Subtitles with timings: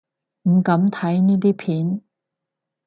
[0.49, 2.01] 唔敢睇呢啲片